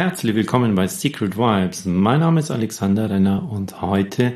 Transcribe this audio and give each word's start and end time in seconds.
Herzlich 0.00 0.34
willkommen 0.34 0.74
bei 0.76 0.86
Secret 0.86 1.36
Vibes. 1.36 1.84
Mein 1.84 2.20
Name 2.20 2.40
ist 2.40 2.50
Alexander 2.50 3.10
Renner 3.10 3.46
und 3.52 3.82
heute 3.82 4.32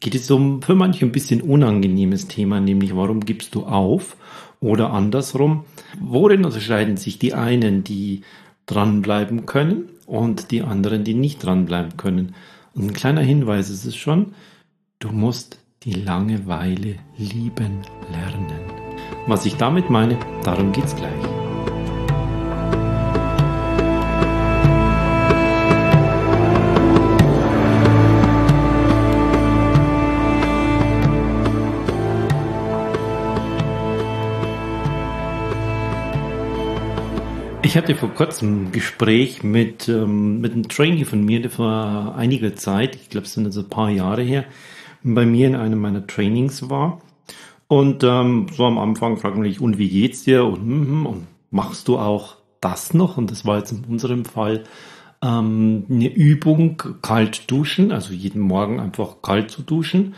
geht 0.00 0.16
es 0.16 0.28
um 0.28 0.60
für 0.60 0.74
manche 0.74 1.06
ein 1.06 1.12
bisschen 1.12 1.40
unangenehmes 1.40 2.26
Thema, 2.26 2.58
nämlich 2.58 2.96
warum 2.96 3.20
gibst 3.20 3.54
du 3.54 3.62
auf? 3.62 4.16
Oder 4.58 4.92
andersrum, 4.92 5.66
worin 6.00 6.44
unterscheiden 6.44 6.96
sich 6.96 7.20
die 7.20 7.32
einen, 7.32 7.84
die 7.84 8.22
dranbleiben 8.66 9.46
können 9.46 9.88
und 10.06 10.50
die 10.50 10.62
anderen, 10.62 11.04
die 11.04 11.14
nicht 11.14 11.44
dranbleiben 11.44 11.96
können? 11.96 12.34
Und 12.74 12.86
ein 12.86 12.92
kleiner 12.92 13.22
Hinweis 13.22 13.70
ist 13.70 13.84
es 13.84 13.94
schon, 13.94 14.34
du 14.98 15.12
musst 15.12 15.60
die 15.84 15.92
Langeweile 15.92 16.96
lieben 17.16 17.82
lernen. 18.10 18.58
Was 19.28 19.46
ich 19.46 19.54
damit 19.54 19.90
meine, 19.90 20.18
darum 20.42 20.72
geht's 20.72 20.96
gleich. 20.96 21.43
Ich 37.74 37.78
hatte 37.78 37.96
vor 37.96 38.10
kurzem 38.10 38.66
ein 38.66 38.70
Gespräch 38.70 39.42
mit, 39.42 39.88
ähm, 39.88 40.40
mit 40.40 40.52
einem 40.52 40.68
Trainee 40.68 41.04
von 41.04 41.24
mir, 41.24 41.42
der 41.42 41.50
vor 41.50 42.14
einiger 42.16 42.54
Zeit, 42.54 42.94
ich 42.94 43.10
glaube 43.10 43.26
es 43.26 43.32
sind 43.32 43.46
jetzt 43.46 43.58
ein 43.58 43.68
paar 43.68 43.90
Jahre 43.90 44.22
her, 44.22 44.44
bei 45.02 45.26
mir 45.26 45.48
in 45.48 45.56
einem 45.56 45.80
meiner 45.80 46.06
Trainings 46.06 46.70
war. 46.70 47.00
Und 47.66 48.04
ähm, 48.04 48.46
so 48.52 48.64
am 48.64 48.78
Anfang 48.78 49.16
fragte 49.16 49.40
mich, 49.40 49.60
und 49.60 49.76
wie 49.76 49.88
geht's 49.88 50.22
dir? 50.22 50.44
Und, 50.44 50.60
hm, 50.60 50.86
hm, 50.86 51.06
und 51.06 51.26
machst 51.50 51.88
du 51.88 51.98
auch 51.98 52.36
das 52.60 52.94
noch? 52.94 53.16
Und 53.16 53.32
das 53.32 53.44
war 53.44 53.58
jetzt 53.58 53.72
in 53.72 53.84
unserem 53.86 54.24
Fall 54.24 54.62
ähm, 55.20 55.84
eine 55.90 56.14
Übung, 56.14 56.80
kalt 57.02 57.50
duschen, 57.50 57.90
also 57.90 58.12
jeden 58.12 58.40
Morgen 58.40 58.78
einfach 58.78 59.20
kalt 59.20 59.50
zu 59.50 59.62
duschen. 59.62 60.14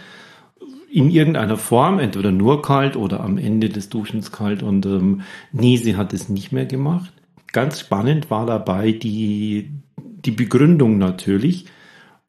In 0.91 1.08
irgendeiner 1.08 1.56
Form, 1.56 2.00
entweder 2.00 2.33
nur 2.33 2.61
kalt 2.61 2.97
oder 2.97 3.20
am 3.20 3.39
Ende 3.39 3.70
des 3.70 3.89
Duschens 3.89 4.30
kalt. 4.30 4.62
Und 4.62 4.84
ähm, 4.84 5.23
nee, 5.52 5.78
sie 5.78 5.97
hat 5.97 6.12
es 6.12 6.28
nicht 6.28 6.52
mehr 6.52 6.67
gemacht. 6.67 7.14
Ganz 7.56 7.80
spannend 7.80 8.30
war 8.30 8.44
dabei 8.44 8.92
die, 8.92 9.70
die 9.96 10.30
Begründung 10.30 10.98
natürlich. 10.98 11.64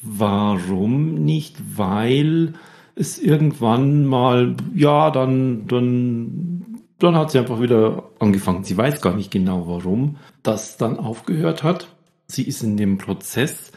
Warum 0.02 1.16
nicht? 1.16 1.58
Weil 1.76 2.54
es 2.96 3.20
irgendwann 3.20 4.06
mal, 4.06 4.56
ja, 4.74 5.12
dann, 5.12 5.68
dann, 5.68 6.80
dann 7.00 7.18
hat 7.18 7.32
sie 7.32 7.40
einfach 7.40 7.60
wieder 7.60 8.10
angefangen. 8.20 8.64
Sie 8.64 8.78
weiß 8.78 9.02
gar 9.02 9.18
nicht 9.18 9.30
genau, 9.30 9.68
warum 9.68 10.16
das 10.44 10.78
dann 10.78 10.98
aufgehört 10.98 11.62
hat. 11.62 11.94
Sie 12.28 12.44
ist 12.44 12.64
in 12.64 12.78
dem 12.78 12.98
Prozess, 12.98 13.74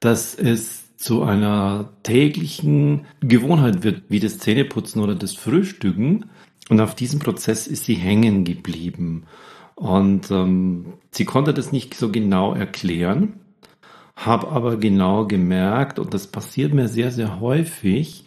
dass 0.00 0.34
es 0.34 0.96
zu 0.96 1.22
einer 1.22 1.90
täglichen 2.02 3.04
Gewohnheit 3.20 3.84
wird, 3.84 4.04
wie 4.08 4.20
das 4.20 4.38
Zähneputzen 4.38 5.02
oder 5.02 5.14
das 5.14 5.34
Frühstücken. 5.34 6.30
Und 6.70 6.80
auf 6.80 6.94
diesem 6.94 7.20
Prozess 7.20 7.66
ist 7.66 7.84
sie 7.84 7.96
hängen 7.96 8.44
geblieben. 8.44 9.24
Und 9.76 10.30
ähm, 10.30 10.94
sie 11.10 11.24
konnte 11.24 11.52
das 11.54 11.72
nicht 11.72 11.94
so 11.94 12.10
genau 12.10 12.54
erklären, 12.54 13.40
habe 14.16 14.48
aber 14.48 14.76
genau 14.76 15.26
gemerkt, 15.26 15.98
und 15.98 16.14
das 16.14 16.28
passiert 16.28 16.72
mir 16.72 16.88
sehr, 16.88 17.10
sehr 17.10 17.40
häufig, 17.40 18.24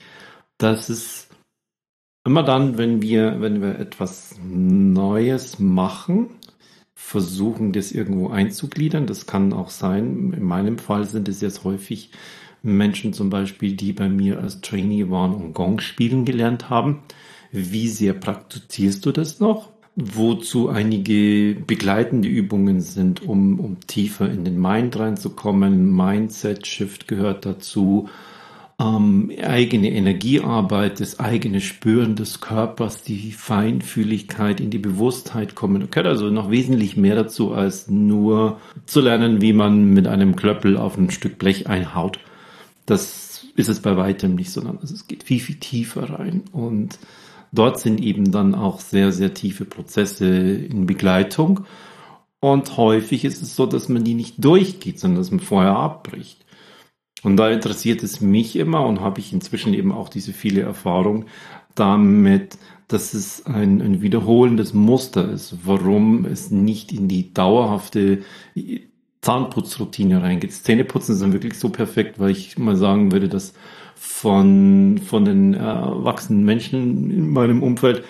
dass 0.57 0.89
es 0.89 1.29
immer 2.25 2.43
dann, 2.43 2.77
wenn 2.77 3.01
wir, 3.01 3.39
wenn 3.39 3.61
wir 3.61 3.79
etwas 3.79 4.35
Neues 4.43 5.59
machen, 5.59 6.29
versuchen, 6.93 7.71
das 7.73 7.91
irgendwo 7.91 8.29
einzugliedern. 8.29 9.05
Das 9.05 9.27
kann 9.27 9.53
auch 9.53 9.69
sein. 9.69 10.33
In 10.33 10.43
meinem 10.43 10.77
Fall 10.79 11.05
sind 11.05 11.29
es 11.29 11.41
jetzt 11.41 11.63
häufig 11.63 12.11
Menschen 12.63 13.13
zum 13.13 13.29
Beispiel, 13.29 13.75
die 13.75 13.93
bei 13.93 14.09
mir 14.09 14.39
als 14.39 14.61
Trainee 14.61 15.09
waren 15.09 15.33
und 15.35 15.53
Gong 15.53 15.79
spielen 15.79 16.25
gelernt 16.25 16.69
haben. 16.69 17.03
Wie 17.51 17.87
sehr 17.87 18.13
praktizierst 18.13 19.05
du 19.05 19.11
das 19.11 19.39
noch? 19.39 19.76
Wozu 19.97 20.69
einige 20.69 21.55
begleitende 21.55 22.29
Übungen 22.29 22.81
sind, 22.81 23.23
um, 23.23 23.59
um 23.59 23.79
tiefer 23.87 24.31
in 24.31 24.45
den 24.45 24.61
Mind 24.61 24.97
reinzukommen. 24.97 25.91
Mindset-Shift 25.91 27.07
gehört 27.07 27.47
dazu. 27.47 28.07
Ähm, 28.79 29.31
eigene 29.41 29.89
Energiearbeit, 29.91 30.99
das 30.99 31.19
eigene 31.19 31.61
Spüren 31.61 32.15
des 32.15 32.41
Körpers, 32.41 33.01
die 33.01 33.31
Feinfühligkeit 33.31 34.59
in 34.59 34.69
die 34.69 34.77
Bewusstheit 34.77 35.55
kommen. 35.55 35.89
Gehört 35.89 36.05
also 36.05 36.29
noch 36.29 36.51
wesentlich 36.51 36.95
mehr 36.95 37.15
dazu, 37.15 37.53
als 37.53 37.89
nur 37.89 38.61
zu 38.85 39.01
lernen, 39.01 39.41
wie 39.41 39.53
man 39.53 39.95
mit 39.95 40.05
einem 40.05 40.35
Klöppel 40.35 40.77
auf 40.77 40.95
ein 40.95 41.09
Stück 41.09 41.39
Blech 41.39 41.67
einhaut. 41.67 42.19
Das 42.85 43.47
ist 43.55 43.67
es 43.67 43.79
bei 43.79 43.97
weitem 43.97 44.35
nicht, 44.35 44.51
sondern 44.51 44.77
also 44.77 44.93
es 44.93 45.07
geht 45.07 45.23
viel, 45.23 45.39
viel 45.39 45.55
tiefer 45.55 46.11
rein 46.11 46.43
und 46.51 46.99
Dort 47.51 47.79
sind 47.79 48.01
eben 48.01 48.31
dann 48.31 48.55
auch 48.55 48.79
sehr, 48.79 49.11
sehr 49.11 49.33
tiefe 49.33 49.65
Prozesse 49.65 50.27
in 50.27 50.85
Begleitung. 50.85 51.61
Und 52.39 52.77
häufig 52.77 53.25
ist 53.25 53.41
es 53.41 53.55
so, 53.55 53.65
dass 53.65 53.89
man 53.89 54.03
die 54.03 54.13
nicht 54.13 54.43
durchgeht, 54.43 54.99
sondern 54.99 55.21
dass 55.21 55.31
man 55.31 55.39
vorher 55.39 55.75
abbricht. 55.75 56.45
Und 57.23 57.37
da 57.37 57.49
interessiert 57.49 58.03
es 58.03 58.21
mich 58.21 58.55
immer 58.55 58.85
und 58.85 59.01
habe 59.01 59.19
ich 59.19 59.33
inzwischen 59.33 59.73
eben 59.73 59.91
auch 59.91 60.09
diese 60.09 60.33
viele 60.33 60.61
Erfahrung 60.61 61.25
damit, 61.73 62.57
dass 62.87 63.13
es 63.13 63.45
ein, 63.45 63.81
ein 63.81 64.01
wiederholendes 64.01 64.73
Muster 64.73 65.29
ist, 65.29 65.57
warum 65.65 66.25
es 66.25 66.51
nicht 66.51 66.93
in 66.93 67.07
die 67.07 67.33
dauerhafte 67.33 68.23
Zahnputzroutine 69.21 70.21
reingeht. 70.21 70.53
Zähneputzen 70.53 71.19
dann 71.19 71.33
wirklich 71.33 71.59
so 71.59 71.69
perfekt, 71.69 72.19
weil 72.19 72.31
ich 72.31 72.57
mal 72.57 72.77
sagen 72.77 73.11
würde, 73.11 73.27
dass 73.27 73.53
von, 73.99 74.99
von 74.99 75.25
den 75.25 75.53
äh, 75.53 75.57
erwachsenen 75.57 76.43
Menschen 76.43 77.11
in 77.11 77.29
meinem 77.29 77.63
Umfeld 77.63 78.03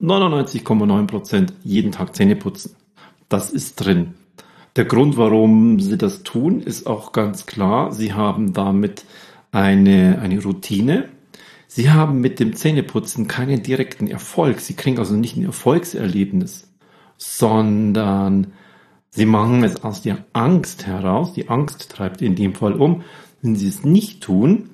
99,9 0.00 1.06
Prozent 1.06 1.52
jeden 1.62 1.92
Tag 1.92 2.14
Zähne 2.16 2.36
putzen. 2.36 2.76
Das 3.28 3.50
ist 3.50 3.76
drin. 3.76 4.14
Der 4.74 4.84
Grund, 4.84 5.16
warum 5.16 5.80
sie 5.80 5.98
das 5.98 6.22
tun, 6.22 6.60
ist 6.60 6.86
auch 6.86 7.12
ganz 7.12 7.46
klar. 7.46 7.92
Sie 7.92 8.14
haben 8.14 8.52
damit 8.52 9.04
eine, 9.50 10.18
eine 10.20 10.42
Routine. 10.42 11.08
Sie 11.66 11.90
haben 11.90 12.20
mit 12.20 12.40
dem 12.40 12.54
Zähneputzen 12.54 13.28
keinen 13.28 13.62
direkten 13.62 14.06
Erfolg. 14.06 14.60
Sie 14.60 14.74
kriegen 14.74 14.98
also 14.98 15.14
nicht 15.14 15.36
ein 15.36 15.44
Erfolgserlebnis, 15.44 16.68
sondern 17.16 18.52
sie 19.10 19.26
machen 19.26 19.62
es 19.62 19.84
aus 19.84 20.02
der 20.02 20.24
Angst 20.32 20.86
heraus. 20.86 21.32
Die 21.32 21.48
Angst 21.48 21.90
treibt 21.90 22.22
in 22.22 22.34
dem 22.34 22.54
Fall 22.54 22.74
um. 22.74 23.02
Wenn 23.40 23.56
sie 23.56 23.68
es 23.68 23.84
nicht 23.84 24.22
tun, 24.22 24.70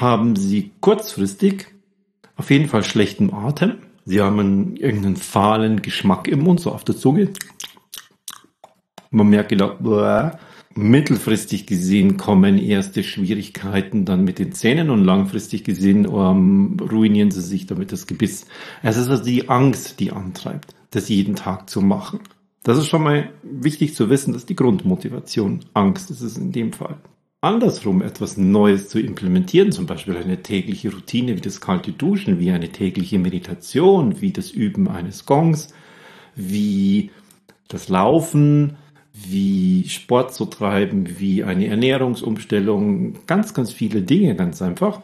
haben 0.00 0.36
sie 0.36 0.72
kurzfristig 0.80 1.68
auf 2.36 2.50
jeden 2.50 2.68
Fall 2.68 2.84
schlechten 2.84 3.32
Atem. 3.32 3.78
Sie 4.04 4.20
haben 4.20 4.38
einen, 4.38 4.76
irgendeinen 4.76 5.16
fahlen 5.16 5.82
Geschmack 5.82 6.28
im 6.28 6.40
Mund, 6.40 6.60
so 6.60 6.70
auf 6.70 6.84
der 6.84 6.96
Zunge. 6.96 7.30
Man 9.10 9.28
merkt 9.28 9.48
genau, 9.48 9.76
mittelfristig 10.74 11.66
gesehen 11.66 12.18
kommen 12.18 12.58
erste 12.58 13.02
Schwierigkeiten 13.02 14.04
dann 14.04 14.24
mit 14.24 14.38
den 14.38 14.52
Zähnen 14.52 14.90
und 14.90 15.04
langfristig 15.04 15.64
gesehen 15.64 16.04
ähm, 16.04 16.76
ruinieren 16.78 17.30
sie 17.30 17.40
sich 17.40 17.66
damit 17.66 17.92
das 17.92 18.06
Gebiss. 18.06 18.46
Es 18.82 18.98
ist 18.98 19.08
also 19.08 19.24
die 19.24 19.48
Angst, 19.48 19.98
die 19.98 20.12
antreibt, 20.12 20.74
das 20.90 21.08
jeden 21.08 21.34
Tag 21.34 21.70
zu 21.70 21.80
machen. 21.80 22.20
Das 22.62 22.76
ist 22.76 22.88
schon 22.88 23.04
mal 23.04 23.30
wichtig 23.42 23.94
zu 23.94 24.10
wissen, 24.10 24.34
dass 24.34 24.44
die 24.44 24.56
Grundmotivation 24.56 25.60
Angst 25.72 26.10
ist 26.10 26.20
es 26.20 26.36
in 26.36 26.52
dem 26.52 26.74
Fall 26.74 26.98
andersrum 27.40 28.02
etwas 28.02 28.36
Neues 28.36 28.88
zu 28.88 28.98
implementieren, 28.98 29.72
zum 29.72 29.86
Beispiel 29.86 30.16
eine 30.16 30.42
tägliche 30.42 30.92
Routine 30.92 31.36
wie 31.36 31.40
das 31.40 31.60
kalte 31.60 31.92
Duschen, 31.92 32.40
wie 32.40 32.50
eine 32.50 32.70
tägliche 32.70 33.18
Meditation, 33.18 34.20
wie 34.20 34.32
das 34.32 34.50
Üben 34.50 34.88
eines 34.88 35.26
Gongs, 35.26 35.68
wie 36.34 37.10
das 37.68 37.88
Laufen, 37.88 38.76
wie 39.12 39.88
Sport 39.88 40.34
zu 40.34 40.46
treiben, 40.46 41.18
wie 41.18 41.42
eine 41.44 41.66
Ernährungsumstellung, 41.68 43.26
ganz, 43.26 43.54
ganz 43.54 43.72
viele 43.72 44.02
Dinge 44.02 44.34
ganz 44.34 44.60
einfach. 44.60 45.00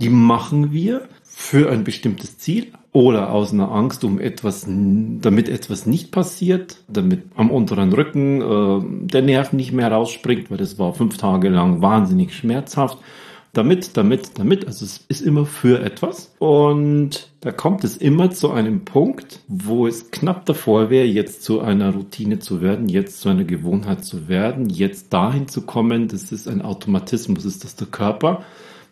Die 0.00 0.08
machen 0.08 0.72
wir 0.72 1.08
für 1.22 1.70
ein 1.70 1.84
bestimmtes 1.84 2.38
Ziel, 2.38 2.72
oder 2.92 3.32
aus 3.32 3.52
einer 3.52 3.70
Angst 3.70 4.02
um 4.04 4.18
etwas, 4.18 4.66
damit 4.66 5.48
etwas 5.48 5.86
nicht 5.86 6.10
passiert, 6.10 6.78
damit 6.88 7.22
am 7.36 7.50
unteren 7.50 7.92
Rücken 7.92 8.40
äh, 8.40 9.06
der 9.06 9.22
Nerv 9.22 9.52
nicht 9.52 9.72
mehr 9.72 9.92
rausspringt, 9.92 10.50
weil 10.50 10.58
das 10.58 10.78
war 10.78 10.92
fünf 10.92 11.16
Tage 11.16 11.48
lang 11.48 11.82
wahnsinnig 11.82 12.34
schmerzhaft. 12.34 12.98
Damit, 13.52 13.96
damit, 13.96 14.38
damit, 14.38 14.66
also 14.68 14.84
es 14.84 15.04
ist 15.08 15.22
immer 15.22 15.44
für 15.44 15.82
etwas. 15.82 16.32
Und 16.38 17.30
da 17.40 17.50
kommt 17.50 17.82
es 17.82 17.96
immer 17.96 18.30
zu 18.30 18.52
einem 18.52 18.84
Punkt, 18.84 19.40
wo 19.48 19.88
es 19.88 20.12
knapp 20.12 20.46
davor 20.46 20.88
wäre, 20.88 21.06
jetzt 21.06 21.42
zu 21.42 21.60
einer 21.60 21.92
Routine 21.92 22.38
zu 22.38 22.60
werden, 22.60 22.88
jetzt 22.88 23.20
zu 23.20 23.28
einer 23.28 23.42
Gewohnheit 23.42 24.04
zu 24.04 24.28
werden, 24.28 24.68
jetzt 24.68 25.12
dahin 25.12 25.48
zu 25.48 25.62
kommen, 25.62 26.06
das 26.06 26.30
ist 26.30 26.46
ein 26.46 26.62
Automatismus, 26.62 27.44
ist 27.44 27.64
das 27.64 27.74
der 27.74 27.88
Körper 27.88 28.44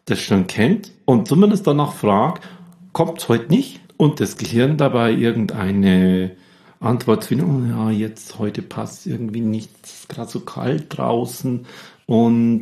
das 0.09 0.21
schon 0.21 0.47
kennt 0.47 0.93
und 1.05 1.29
zumindest 1.29 1.67
danach 1.67 1.93
fragt, 1.93 2.47
kommt 2.93 3.19
es 3.19 3.29
heute 3.29 3.53
nicht, 3.53 3.81
und 3.99 4.21
das 4.21 4.39
Gehirn 4.39 4.79
dabei 4.79 5.13
irgendeine 5.13 6.37
Antwort 6.81 7.31
wie, 7.31 7.43
oh 7.43 7.63
ja, 7.69 7.91
jetzt 7.91 8.39
heute 8.39 8.63
passt 8.63 9.07
irgendwie 9.07 9.41
nichts, 9.41 10.07
gerade 10.09 10.31
so 10.31 10.41
kalt 10.41 10.97
draußen 10.97 11.67
und 12.07 12.61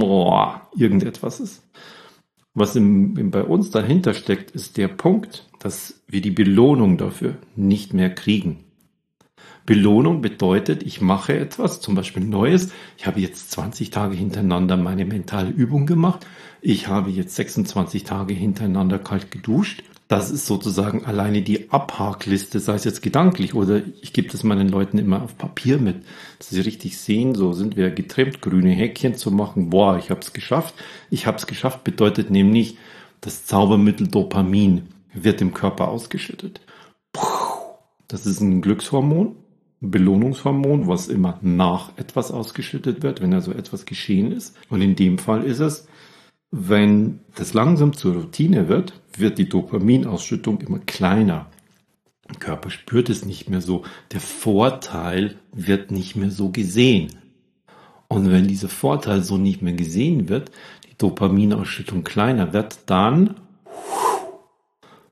boah, 0.00 0.68
irgendetwas 0.76 1.40
ist. 1.40 1.62
Was 2.52 2.74
im, 2.74 3.16
im, 3.16 3.30
bei 3.30 3.44
uns 3.44 3.70
dahinter 3.70 4.12
steckt, 4.12 4.50
ist 4.50 4.76
der 4.76 4.88
Punkt, 4.88 5.48
dass 5.60 6.02
wir 6.08 6.20
die 6.20 6.30
Belohnung 6.30 6.98
dafür 6.98 7.36
nicht 7.54 7.94
mehr 7.94 8.12
kriegen. 8.14 8.64
Belohnung 9.66 10.20
bedeutet, 10.20 10.82
ich 10.82 11.00
mache 11.00 11.38
etwas, 11.38 11.80
zum 11.80 11.94
Beispiel 11.94 12.24
Neues. 12.24 12.72
Ich 12.96 13.06
habe 13.06 13.20
jetzt 13.20 13.50
20 13.50 13.90
Tage 13.90 14.16
hintereinander 14.16 14.76
meine 14.76 15.04
mentale 15.04 15.50
Übung 15.50 15.86
gemacht. 15.86 16.26
Ich 16.60 16.88
habe 16.88 17.10
jetzt 17.10 17.34
26 17.36 18.04
Tage 18.04 18.32
hintereinander 18.32 18.98
kalt 18.98 19.30
geduscht. 19.30 19.82
Das 20.08 20.30
ist 20.30 20.46
sozusagen 20.46 21.04
alleine 21.04 21.42
die 21.42 21.70
Abhakliste, 21.70 22.60
sei 22.60 22.74
es 22.74 22.84
jetzt 22.84 23.02
gedanklich 23.02 23.54
oder 23.54 23.82
ich 24.02 24.12
gebe 24.12 24.28
das 24.28 24.44
meinen 24.44 24.68
Leuten 24.68 24.98
immer 24.98 25.22
auf 25.22 25.36
Papier 25.36 25.78
mit, 25.78 26.04
dass 26.38 26.50
sie 26.50 26.60
richtig 26.60 26.98
sehen, 26.98 27.34
so 27.34 27.52
sind 27.52 27.76
wir 27.76 27.90
getrimmt, 27.90 28.40
grüne 28.40 28.70
Häkchen 28.70 29.16
zu 29.16 29.32
machen. 29.32 29.70
Boah, 29.70 29.98
ich 29.98 30.10
habe 30.10 30.20
es 30.20 30.32
geschafft. 30.32 30.74
Ich 31.10 31.26
habe 31.26 31.38
es 31.38 31.46
geschafft 31.48 31.82
bedeutet 31.82 32.30
nämlich, 32.30 32.76
das 33.20 33.46
Zaubermittel 33.46 34.06
Dopamin 34.06 34.88
wird 35.12 35.40
im 35.40 35.52
Körper 35.54 35.88
ausgeschüttet. 35.88 36.60
Das 38.06 38.26
ist 38.26 38.40
ein 38.40 38.62
Glückshormon 38.62 39.34
Belohnungshormon, 39.80 40.88
was 40.88 41.08
immer 41.08 41.38
nach 41.42 41.96
etwas 41.96 42.30
ausgeschüttet 42.30 43.02
wird, 43.02 43.20
wenn 43.20 43.34
also 43.34 43.52
etwas 43.52 43.84
geschehen 43.84 44.32
ist. 44.32 44.56
Und 44.70 44.80
in 44.80 44.96
dem 44.96 45.18
Fall 45.18 45.42
ist 45.44 45.60
es, 45.60 45.86
wenn 46.50 47.20
das 47.34 47.54
langsam 47.54 47.92
zur 47.92 48.14
Routine 48.14 48.68
wird, 48.68 49.00
wird 49.16 49.38
die 49.38 49.48
Dopaminausschüttung 49.48 50.60
immer 50.60 50.78
kleiner. 50.78 51.50
Der 52.28 52.36
Körper 52.36 52.70
spürt 52.70 53.08
es 53.08 53.24
nicht 53.24 53.48
mehr 53.50 53.60
so. 53.60 53.84
Der 54.12 54.20
Vorteil 54.20 55.36
wird 55.52 55.90
nicht 55.90 56.16
mehr 56.16 56.30
so 56.30 56.50
gesehen. 56.50 57.12
Und 58.08 58.30
wenn 58.30 58.48
dieser 58.48 58.68
Vorteil 58.68 59.22
so 59.22 59.36
nicht 59.36 59.62
mehr 59.62 59.74
gesehen 59.74 60.28
wird, 60.28 60.50
die 60.88 60.96
Dopaminausschüttung 60.98 62.04
kleiner 62.04 62.52
wird, 62.52 62.78
dann 62.86 63.34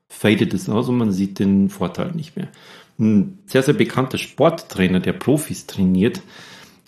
fadet 0.07 0.53
es 0.53 0.69
aus 0.69 0.87
und 0.87 0.97
man 0.97 1.11
sieht 1.11 1.39
den 1.39 1.69
Vorteil 1.69 2.11
nicht 2.13 2.37
mehr 2.37 2.47
ein 2.99 3.39
sehr, 3.45 3.63
sehr 3.63 3.73
bekannter 3.73 4.17
Sporttrainer, 4.17 4.99
der 4.99 5.13
Profis 5.13 5.67
trainiert, 5.67 6.21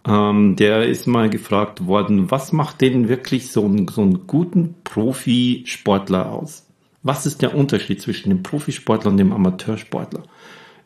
ähm, 0.07 0.56
der 0.56 0.86
ist 0.86 1.07
mal 1.07 1.30
gefragt 1.30 1.86
worden, 1.86 2.31
was 2.31 2.51
macht 2.51 2.81
denn 2.81 3.09
wirklich 3.09 3.51
so 3.51 3.65
einen, 3.65 3.88
so 3.88 4.01
einen 4.01 4.27
guten 4.27 4.75
Profisportler 4.83 6.31
aus? 6.31 6.65
Was 7.04 7.25
ist 7.25 7.42
der 7.42 7.56
Unterschied 7.56 8.01
zwischen 8.01 8.30
dem 8.30 8.44
Profisportler 8.44 9.12
und 9.12 9.18
dem 9.18 9.33
Amateursportler? 9.33 10.24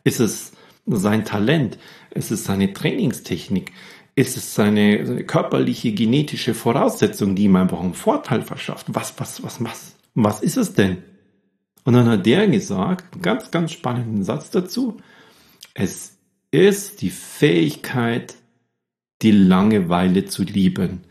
Ist 0.03 0.19
es 0.19 0.53
sein 0.85 1.25
Talent? 1.25 1.77
Ist 2.11 2.31
es 2.31 2.43
seine 2.43 2.73
Trainingstechnik? 2.73 3.71
Ist 4.15 4.37
es 4.37 4.53
seine, 4.53 5.05
seine 5.05 5.23
körperliche, 5.23 5.93
genetische 5.93 6.53
Voraussetzung, 6.53 7.35
die 7.35 7.43
ihm 7.43 7.55
einfach 7.55 7.79
einen 7.79 7.93
Vorteil 7.93 8.41
verschafft? 8.41 8.87
Was, 8.89 9.13
was, 9.17 9.41
was, 9.43 9.63
was? 9.63 9.95
Was 10.15 10.41
ist 10.41 10.57
es 10.57 10.73
denn? 10.73 10.97
Und 11.83 11.93
dann 11.93 12.07
hat 12.07 12.25
der 12.25 12.47
gesagt, 12.47 13.21
ganz, 13.21 13.49
ganz 13.49 13.71
spannenden 13.71 14.23
Satz 14.23 14.51
dazu. 14.51 14.97
Es 15.73 16.17
ist 16.51 17.01
die 17.01 17.09
Fähigkeit, 17.09 18.35
die 19.21 19.31
Langeweile 19.31 20.25
zu 20.25 20.43
lieben, 20.43 21.01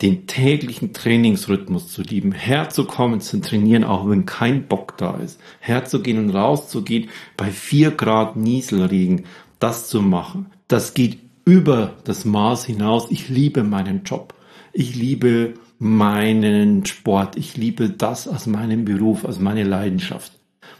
den 0.00 0.26
täglichen 0.26 0.92
Trainingsrhythmus 0.92 1.88
zu 1.88 2.02
lieben, 2.02 2.32
herzukommen, 2.32 3.20
zu 3.20 3.40
trainieren, 3.40 3.84
auch 3.84 4.08
wenn 4.08 4.26
kein 4.26 4.68
Bock 4.68 4.96
da 4.96 5.16
ist, 5.16 5.40
herzugehen 5.58 6.18
und 6.18 6.30
rauszugehen 6.30 7.08
bei 7.36 7.50
vier 7.50 7.90
Grad 7.90 8.36
Nieselregen, 8.36 9.24
das 9.58 9.88
zu 9.88 10.00
machen. 10.00 10.46
Das 10.68 10.94
geht 10.94 11.18
über 11.44 11.96
das 12.04 12.24
Maß 12.24 12.64
hinaus. 12.66 13.10
Ich 13.10 13.28
liebe 13.28 13.64
meinen 13.64 14.04
Job. 14.04 14.34
Ich 14.72 14.94
liebe 14.94 15.54
meinen 15.78 16.86
Sport. 16.86 17.36
Ich 17.36 17.56
liebe 17.56 17.90
das 17.90 18.28
als 18.28 18.46
meinen 18.46 18.84
Beruf, 18.84 19.24
als 19.24 19.40
meine 19.40 19.64
Leidenschaft. 19.64 20.32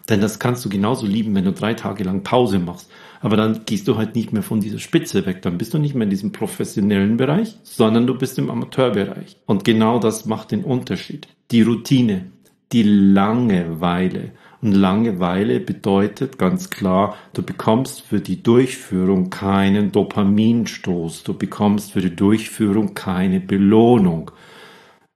Denn 0.08 0.20
das 0.20 0.38
kannst 0.38 0.64
du 0.64 0.68
genauso 0.68 1.06
lieben, 1.06 1.34
wenn 1.34 1.44
du 1.44 1.52
drei 1.52 1.74
Tage 1.74 2.04
lang 2.04 2.22
Pause 2.22 2.58
machst. 2.58 2.90
Aber 3.20 3.36
dann 3.36 3.62
gehst 3.66 3.88
du 3.88 3.96
halt 3.96 4.14
nicht 4.14 4.32
mehr 4.32 4.42
von 4.42 4.60
dieser 4.60 4.78
Spitze 4.78 5.26
weg. 5.26 5.42
Dann 5.42 5.58
bist 5.58 5.74
du 5.74 5.78
nicht 5.78 5.94
mehr 5.94 6.04
in 6.04 6.10
diesem 6.10 6.32
professionellen 6.32 7.16
Bereich, 7.16 7.56
sondern 7.62 8.06
du 8.06 8.16
bist 8.16 8.38
im 8.38 8.50
Amateurbereich. 8.50 9.36
Und 9.46 9.64
genau 9.64 9.98
das 9.98 10.26
macht 10.26 10.52
den 10.52 10.64
Unterschied. 10.64 11.28
Die 11.50 11.62
Routine, 11.62 12.26
die 12.72 12.82
Langeweile. 12.82 14.32
Und 14.60 14.72
Langeweile 14.72 15.60
bedeutet 15.60 16.38
ganz 16.38 16.70
klar, 16.70 17.16
du 17.32 17.42
bekommst 17.42 18.02
für 18.02 18.20
die 18.20 18.42
Durchführung 18.42 19.30
keinen 19.30 19.92
Dopaminstoß. 19.92 21.22
Du 21.24 21.34
bekommst 21.34 21.92
für 21.92 22.00
die 22.00 22.14
Durchführung 22.14 22.94
keine 22.94 23.40
Belohnung. 23.40 24.30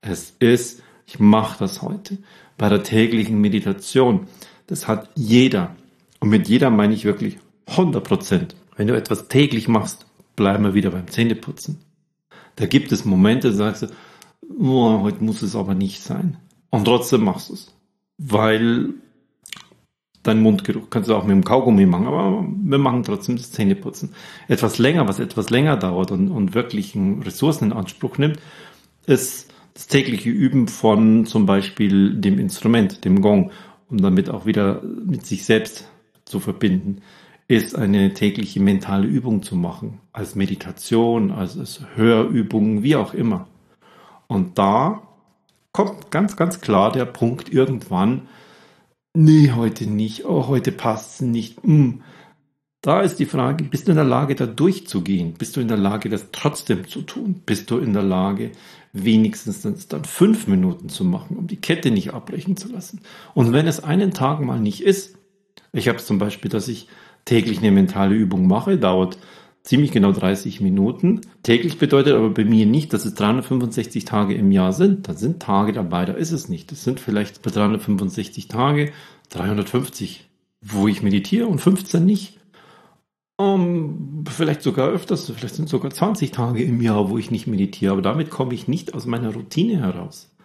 Es 0.01 0.35
ist, 0.39 0.81
ich 1.05 1.19
mache 1.19 1.59
das 1.59 1.81
heute 1.81 2.17
bei 2.57 2.69
der 2.69 2.83
täglichen 2.83 3.39
Meditation. 3.39 4.27
Das 4.67 4.87
hat 4.87 5.09
jeder. 5.15 5.75
Und 6.19 6.29
mit 6.29 6.47
jeder 6.47 6.69
meine 6.69 6.93
ich 6.93 7.03
wirklich 7.03 7.37
100 7.67 8.03
Prozent. 8.03 8.55
Wenn 8.75 8.87
du 8.87 8.95
etwas 8.95 9.27
täglich 9.27 9.67
machst, 9.67 10.05
bleiben 10.35 10.63
wir 10.63 10.73
wieder 10.73 10.91
beim 10.91 11.07
Zähneputzen. 11.07 11.79
Da 12.55 12.65
gibt 12.65 12.91
es 12.91 13.05
Momente, 13.05 13.49
da 13.49 13.55
sagst 13.55 13.83
du, 13.83 13.87
oh, 14.59 15.01
heute 15.01 15.23
muss 15.23 15.41
es 15.41 15.55
aber 15.55 15.73
nicht 15.73 16.01
sein. 16.01 16.37
Und 16.69 16.85
trotzdem 16.85 17.23
machst 17.23 17.49
du 17.49 17.53
es. 17.53 17.73
Weil 18.17 18.93
dein 20.23 20.41
Mundgeruch 20.41 20.89
kannst 20.89 21.09
du 21.09 21.15
auch 21.15 21.23
mit 21.23 21.31
dem 21.31 21.43
Kaugummi 21.43 21.85
machen, 21.85 22.07
aber 22.07 22.45
wir 22.47 22.77
machen 22.77 23.03
trotzdem 23.03 23.35
das 23.35 23.51
Zähneputzen. 23.51 24.13
Etwas 24.47 24.77
länger, 24.77 25.07
was 25.07 25.19
etwas 25.19 25.49
länger 25.49 25.77
dauert 25.77 26.11
und, 26.11 26.29
und 26.29 26.55
wirklich 26.55 26.95
Ressourcen 26.95 27.65
in 27.65 27.73
Anspruch 27.73 28.17
nimmt, 28.17 28.39
ist 29.05 29.51
das 29.73 29.87
tägliche 29.87 30.29
Üben 30.29 30.67
von 30.67 31.25
zum 31.25 31.45
Beispiel 31.45 32.15
dem 32.15 32.39
Instrument, 32.39 33.03
dem 33.03 33.21
Gong, 33.21 33.51
um 33.89 34.01
damit 34.01 34.29
auch 34.29 34.45
wieder 34.45 34.81
mit 34.81 35.25
sich 35.25 35.45
selbst 35.45 35.89
zu 36.25 36.39
verbinden, 36.39 37.01
ist 37.53 37.75
eine 37.75 38.13
tägliche 38.13 38.59
mentale 38.59 39.07
Übung 39.07 39.43
zu 39.43 39.55
machen, 39.55 39.99
als 40.11 40.35
Meditation, 40.35 41.31
als, 41.31 41.57
als 41.57 41.81
Hörübung, 41.95 42.83
wie 42.83 42.95
auch 42.95 43.13
immer. 43.13 43.47
Und 44.27 44.57
da 44.57 45.01
kommt 45.71 46.11
ganz, 46.11 46.35
ganz 46.35 46.61
klar 46.61 46.91
der 46.91 47.05
Punkt 47.05 47.51
irgendwann, 47.51 48.23
nee, 49.13 49.51
heute 49.51 49.87
nicht, 49.87 50.25
oh, 50.25 50.47
heute 50.47 50.71
passt 50.71 51.15
es 51.15 51.21
nicht, 51.21 51.65
mm, 51.65 52.01
da 52.81 52.99
ist 52.99 53.17
die 53.19 53.25
Frage, 53.25 53.63
bist 53.63 53.87
du 53.87 53.91
in 53.91 53.95
der 53.95 54.05
Lage, 54.05 54.35
da 54.35 54.45
durchzugehen? 54.45 55.35
Bist 55.35 55.55
du 55.55 55.61
in 55.61 55.69
der 55.69 55.77
Lage, 55.77 56.09
das 56.09 56.31
trotzdem 56.33 56.85
zu 56.85 57.01
tun? 57.01 57.41
Bist 57.45 57.71
du 57.71 57.77
in 57.77 57.93
der 57.93 58.03
Lage, 58.03 58.51
wenigstens 58.91 59.61
dann 59.87 60.03
fünf 60.03 60.47
Minuten 60.47 60.89
zu 60.89 61.05
machen, 61.05 61.37
um 61.37 61.47
die 61.47 61.61
Kette 61.61 61.91
nicht 61.91 62.13
abbrechen 62.13 62.57
zu 62.57 62.69
lassen? 62.69 62.99
Und 63.33 63.53
wenn 63.53 63.67
es 63.67 63.81
einen 63.81 64.11
Tag 64.11 64.41
mal 64.41 64.59
nicht 64.59 64.83
ist, 64.83 65.17
ich 65.71 65.87
habe 65.87 65.97
es 65.97 66.05
zum 66.05 66.19
Beispiel, 66.19 66.51
dass 66.51 66.67
ich 66.67 66.89
täglich 67.25 67.59
eine 67.59 67.71
mentale 67.71 68.15
Übung 68.15 68.47
mache, 68.47 68.77
dauert 68.77 69.17
ziemlich 69.63 69.91
genau 69.91 70.11
30 70.11 70.61
Minuten. 70.61 71.21
Täglich 71.41 71.77
bedeutet 71.77 72.13
aber 72.13 72.29
bei 72.29 72.45
mir 72.45 72.65
nicht, 72.65 72.93
dass 72.93 73.05
es 73.05 73.13
365 73.15 74.05
Tage 74.05 74.35
im 74.35 74.51
Jahr 74.51 74.73
sind. 74.73 75.07
Da 75.07 75.13
sind 75.13 75.41
Tage 75.41 75.71
dabei, 75.71 76.05
da 76.05 76.13
ist 76.13 76.31
es 76.31 76.49
nicht. 76.49 76.71
Das 76.71 76.83
sind 76.83 76.99
vielleicht 76.99 77.41
bei 77.41 77.51
365 77.51 78.47
Tage 78.49 78.91
350, 79.29 80.29
wo 80.61 80.87
ich 80.87 81.01
meditiere 81.01 81.47
und 81.47 81.59
15 81.59 82.05
nicht. 82.05 82.39
Um, 83.35 84.25
vielleicht 84.29 84.61
sogar 84.61 84.89
öfters, 84.89 85.31
vielleicht 85.35 85.55
sind 85.55 85.67
sogar 85.67 85.89
20 85.89 86.31
Tage 86.31 86.63
im 86.63 86.81
Jahr, 86.81 87.09
wo 87.09 87.17
ich 87.17 87.31
nicht 87.31 87.47
meditiere, 87.47 87.91
aber 87.91 88.03
damit 88.03 88.29
komme 88.29 88.53
ich 88.53 88.67
nicht 88.67 88.93
aus 88.93 89.07
meiner 89.07 89.33
Routine 89.33 89.79
heraus. 89.79 90.35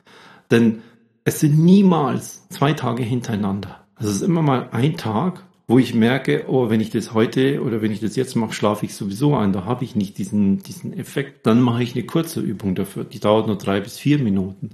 Denn 0.51 0.81
es 1.25 1.41
sind 1.41 1.59
niemals 1.59 2.49
zwei 2.49 2.73
Tage 2.73 3.03
hintereinander. 3.03 3.87
Es 4.01 4.07
ist 4.07 4.23
immer 4.23 4.41
mal 4.41 4.71
ein 4.73 4.97
Tag, 4.97 5.45
wo 5.69 5.79
ich 5.79 5.95
merke, 5.95 6.47
oh, 6.49 6.71
wenn 6.71 6.81
ich 6.81 6.89
das 6.89 7.13
heute 7.13 7.63
oder 7.63 7.83
wenn 7.83 7.93
ich 7.93 8.01
das 8.01 8.17
jetzt 8.17 8.35
mache, 8.35 8.55
schlafe 8.55 8.87
ich 8.87 8.95
sowieso 8.95 9.37
ein. 9.37 9.53
Da 9.53 9.67
habe 9.67 9.85
ich 9.85 9.95
nicht 9.95 10.17
diesen, 10.17 10.63
diesen 10.63 10.99
Effekt. 10.99 11.47
Dann 11.47 11.61
mache 11.61 11.83
ich 11.83 11.95
eine 11.95 12.07
kurze 12.07 12.41
Übung 12.41 12.75
dafür. 12.75 13.05
Die 13.05 13.21
dauert 13.21 13.47
nur 13.47 13.59
drei 13.59 13.81
bis 13.81 13.99
vier 13.99 14.19
Minuten. 14.19 14.71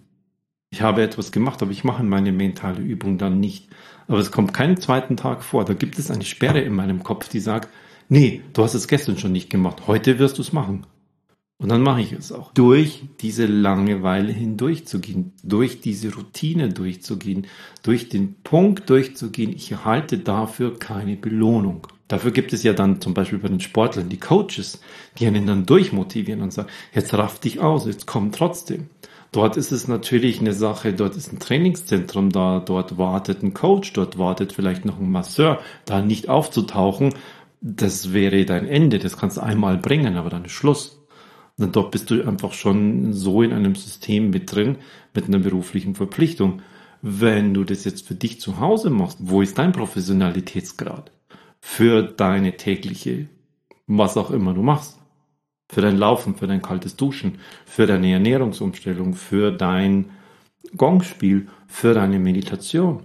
Ich 0.70 0.82
habe 0.82 1.02
etwas 1.02 1.32
gemacht, 1.32 1.60
aber 1.62 1.72
ich 1.72 1.82
mache 1.82 2.04
meine 2.04 2.30
mentale 2.30 2.80
Übung 2.80 3.18
dann 3.18 3.40
nicht. 3.40 3.68
Aber 4.06 4.18
es 4.18 4.30
kommt 4.30 4.54
keinen 4.54 4.76
zweiten 4.76 5.16
Tag 5.16 5.42
vor. 5.42 5.64
Da 5.64 5.74
gibt 5.74 5.98
es 5.98 6.12
eine 6.12 6.24
Sperre 6.24 6.60
in 6.60 6.74
meinem 6.74 7.02
Kopf, 7.02 7.28
die 7.28 7.40
sagt, 7.40 7.68
nee, 8.08 8.42
du 8.52 8.62
hast 8.62 8.74
es 8.74 8.86
gestern 8.86 9.18
schon 9.18 9.32
nicht 9.32 9.50
gemacht, 9.50 9.88
heute 9.88 10.20
wirst 10.20 10.38
du 10.38 10.42
es 10.42 10.52
machen. 10.52 10.86
Und 11.64 11.70
dann 11.70 11.80
mache 11.80 12.02
ich 12.02 12.12
es 12.12 12.30
auch. 12.30 12.52
Durch 12.52 13.04
diese 13.22 13.46
Langeweile 13.46 14.30
hindurchzugehen, 14.30 15.32
durch 15.42 15.80
diese 15.80 16.14
Routine 16.14 16.68
durchzugehen, 16.68 17.46
durch 17.82 18.10
den 18.10 18.34
Punkt 18.44 18.90
durchzugehen, 18.90 19.50
ich 19.50 19.72
erhalte 19.72 20.18
dafür 20.18 20.78
keine 20.78 21.16
Belohnung. 21.16 21.86
Dafür 22.06 22.32
gibt 22.32 22.52
es 22.52 22.64
ja 22.64 22.74
dann 22.74 23.00
zum 23.00 23.14
Beispiel 23.14 23.38
bei 23.38 23.48
den 23.48 23.60
Sportlern 23.60 24.10
die 24.10 24.20
Coaches, 24.20 24.82
die 25.18 25.26
einen 25.26 25.46
dann 25.46 25.64
durchmotivieren 25.64 26.42
und 26.42 26.52
sagen, 26.52 26.68
jetzt 26.92 27.14
raff 27.14 27.38
dich 27.38 27.60
aus, 27.60 27.86
jetzt 27.86 28.06
komm 28.06 28.30
trotzdem. 28.30 28.90
Dort 29.32 29.56
ist 29.56 29.72
es 29.72 29.88
natürlich 29.88 30.40
eine 30.40 30.52
Sache, 30.52 30.92
dort 30.92 31.16
ist 31.16 31.32
ein 31.32 31.38
Trainingszentrum 31.38 32.28
da, 32.28 32.60
dort 32.60 32.98
wartet 32.98 33.42
ein 33.42 33.54
Coach, 33.54 33.94
dort 33.94 34.18
wartet 34.18 34.52
vielleicht 34.52 34.84
noch 34.84 35.00
ein 35.00 35.10
Masseur, 35.10 35.60
da 35.86 36.02
nicht 36.02 36.28
aufzutauchen 36.28 37.14
das 37.66 38.12
wäre 38.12 38.44
dein 38.44 38.68
Ende, 38.68 38.98
das 38.98 39.16
kannst 39.16 39.38
du 39.38 39.40
einmal 39.40 39.78
bringen, 39.78 40.18
aber 40.18 40.28
dann 40.28 40.44
ist 40.44 40.52
Schluss. 40.52 41.03
Und 41.58 41.76
dort 41.76 41.92
bist 41.92 42.10
du 42.10 42.26
einfach 42.26 42.52
schon 42.52 43.12
so 43.12 43.42
in 43.42 43.52
einem 43.52 43.74
System 43.74 44.30
mit 44.30 44.52
drin, 44.52 44.76
mit 45.14 45.26
einer 45.26 45.38
beruflichen 45.38 45.94
Verpflichtung. 45.94 46.62
Wenn 47.00 47.54
du 47.54 47.64
das 47.64 47.84
jetzt 47.84 48.06
für 48.06 48.14
dich 48.14 48.40
zu 48.40 48.58
Hause 48.58 48.90
machst, 48.90 49.18
wo 49.20 49.42
ist 49.42 49.58
dein 49.58 49.72
Professionalitätsgrad? 49.72 51.12
Für 51.60 52.02
deine 52.02 52.56
tägliche, 52.56 53.28
was 53.86 54.16
auch 54.16 54.30
immer 54.30 54.54
du 54.54 54.62
machst. 54.62 54.98
Für 55.70 55.80
dein 55.80 55.96
Laufen, 55.96 56.34
für 56.34 56.46
dein 56.46 56.62
kaltes 56.62 56.96
Duschen, 56.96 57.38
für 57.64 57.86
deine 57.86 58.12
Ernährungsumstellung, 58.12 59.14
für 59.14 59.50
dein 59.50 60.10
Gongspiel, 60.76 61.48
für 61.66 61.94
deine 61.94 62.18
Meditation. 62.18 63.04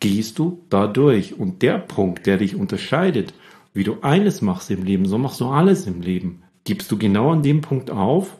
Gehst 0.00 0.38
du 0.38 0.64
da 0.70 0.86
durch? 0.86 1.38
Und 1.38 1.62
der 1.62 1.78
Punkt, 1.78 2.26
der 2.26 2.38
dich 2.38 2.56
unterscheidet, 2.56 3.34
wie 3.72 3.84
du 3.84 4.00
eines 4.02 4.40
machst 4.40 4.70
im 4.70 4.84
Leben, 4.84 5.06
so 5.06 5.18
machst 5.18 5.40
du 5.40 5.46
alles 5.46 5.86
im 5.86 6.00
Leben. 6.00 6.43
Gibst 6.64 6.90
du 6.90 6.98
genau 6.98 7.30
an 7.30 7.42
dem 7.42 7.60
Punkt 7.60 7.90
auf, 7.90 8.36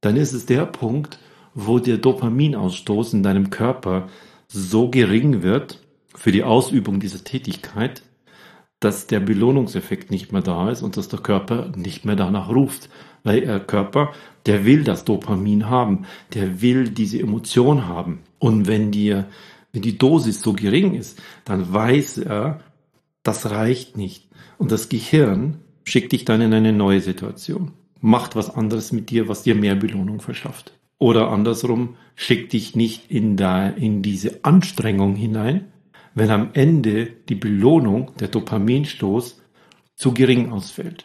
dann 0.00 0.16
ist 0.16 0.32
es 0.32 0.46
der 0.46 0.66
Punkt, 0.66 1.18
wo 1.54 1.78
der 1.78 1.98
Dopaminausstoß 1.98 3.14
in 3.14 3.22
deinem 3.22 3.50
Körper 3.50 4.08
so 4.48 4.88
gering 4.88 5.42
wird 5.42 5.80
für 6.14 6.32
die 6.32 6.42
Ausübung 6.42 7.00
dieser 7.00 7.22
Tätigkeit, 7.22 8.02
dass 8.80 9.06
der 9.06 9.20
Belohnungseffekt 9.20 10.10
nicht 10.10 10.32
mehr 10.32 10.42
da 10.42 10.70
ist 10.70 10.82
und 10.82 10.96
dass 10.96 11.08
der 11.08 11.20
Körper 11.20 11.70
nicht 11.76 12.04
mehr 12.04 12.16
danach 12.16 12.48
ruft. 12.48 12.88
Weil 13.22 13.42
der 13.42 13.60
Körper, 13.60 14.12
der 14.46 14.64
will 14.64 14.82
das 14.84 15.04
Dopamin 15.04 15.68
haben, 15.68 16.06
der 16.32 16.62
will 16.62 16.88
diese 16.88 17.20
Emotion 17.20 17.86
haben. 17.86 18.20
Und 18.38 18.66
wenn 18.66 18.90
dir, 18.90 19.26
wenn 19.72 19.82
die 19.82 19.98
Dosis 19.98 20.40
so 20.40 20.54
gering 20.54 20.94
ist, 20.94 21.20
dann 21.44 21.70
weiß 21.70 22.18
er, 22.18 22.60
das 23.22 23.50
reicht 23.50 23.98
nicht. 23.98 24.28
Und 24.56 24.72
das 24.72 24.88
Gehirn 24.88 25.58
schickt 25.84 26.12
dich 26.12 26.24
dann 26.24 26.40
in 26.40 26.52
eine 26.52 26.72
neue 26.72 27.00
Situation. 27.00 27.72
Macht 28.00 28.36
was 28.36 28.54
anderes 28.54 28.92
mit 28.92 29.10
dir, 29.10 29.28
was 29.28 29.42
dir 29.42 29.54
mehr 29.54 29.74
Belohnung 29.74 30.20
verschafft. 30.20 30.72
Oder 30.98 31.30
andersrum, 31.30 31.96
schickt 32.14 32.52
dich 32.52 32.76
nicht 32.76 33.10
in, 33.10 33.36
da, 33.36 33.68
in 33.68 34.02
diese 34.02 34.44
Anstrengung 34.44 35.14
hinein, 35.14 35.66
wenn 36.14 36.30
am 36.30 36.50
Ende 36.52 37.06
die 37.28 37.34
Belohnung, 37.34 38.12
der 38.20 38.28
Dopaminstoß, 38.28 39.40
zu 39.96 40.12
gering 40.12 40.50
ausfällt. 40.50 41.04